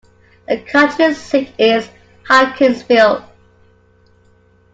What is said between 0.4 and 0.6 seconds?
The